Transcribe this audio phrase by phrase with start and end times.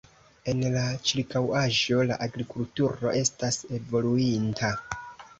[0.51, 4.73] En la ĉirkaŭaĵo la agrikulturo estas evoluinta.